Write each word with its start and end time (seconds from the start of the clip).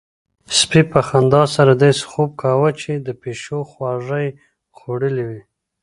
سپي 0.57 0.81
په 0.91 0.99
خندا 1.07 1.43
سره 1.55 1.71
داسې 1.83 2.03
خوب 2.11 2.29
کاوه 2.41 2.69
چې 2.81 2.91
د 2.97 3.07
پيشو 3.21 3.59
خواږه 3.71 4.19
يې 4.25 4.31
خوړلي 4.77 5.23
وي. 5.29 5.41